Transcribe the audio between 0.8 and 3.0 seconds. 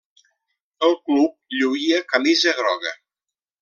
El club lluïa camisa groga.